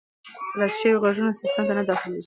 [0.59, 2.19] رد شوي ږغونه سیسټم ته نه داخلیږي.